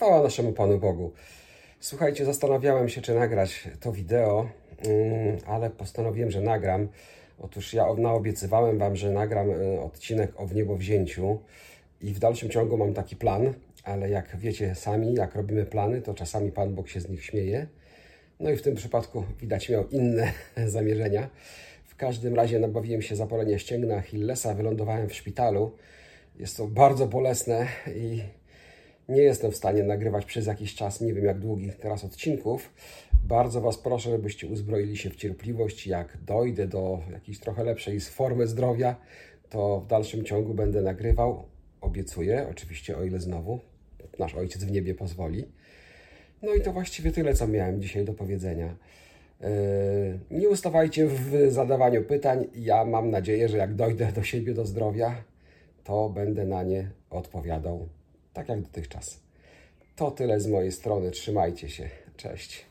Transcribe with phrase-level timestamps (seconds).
[0.00, 1.12] Chwała naszemu Panu Bogu.
[1.80, 4.48] Słuchajcie, zastanawiałem się, czy nagrać to wideo,
[4.86, 6.88] mm, ale postanowiłem, że nagram.
[7.38, 11.38] Otóż ja naobiecywałem Wam, że nagram e, odcinek o wniebowzięciu
[12.00, 16.14] i w dalszym ciągu mam taki plan, ale jak wiecie sami, jak robimy plany, to
[16.14, 17.66] czasami Pan Bóg się z nich śmieje.
[18.40, 20.32] No i w tym przypadku widać miał inne
[20.76, 21.28] zamierzenia.
[21.86, 25.76] W każdym razie nabawiłem się zapalenia ścięgna Achillesa, wylądowałem w szpitalu.
[26.38, 28.22] Jest to bardzo bolesne i
[29.10, 32.72] nie jestem w stanie nagrywać przez jakiś czas, nie wiem jak długich teraz odcinków.
[33.24, 35.86] Bardzo Was proszę, żebyście uzbroili się w cierpliwość.
[35.86, 38.96] Jak dojdę do jakiejś trochę lepszej formy zdrowia,
[39.50, 41.42] to w dalszym ciągu będę nagrywał.
[41.80, 43.60] Obiecuję, oczywiście, o ile znowu
[44.18, 45.44] nasz Ojciec w niebie pozwoli.
[46.42, 48.74] No i to właściwie tyle, co miałem dzisiaj do powiedzenia.
[49.40, 49.48] Yy,
[50.30, 52.46] nie ustawajcie w zadawaniu pytań.
[52.54, 55.24] Ja mam nadzieję, że jak dojdę do siebie, do zdrowia,
[55.84, 57.88] to będę na nie odpowiadał
[58.32, 59.20] tak jak dotychczas.
[59.96, 61.10] To tyle z mojej strony.
[61.10, 61.88] Trzymajcie się.
[62.16, 62.69] Cześć.